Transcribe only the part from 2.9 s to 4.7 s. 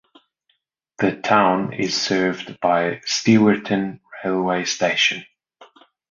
Stewarton railway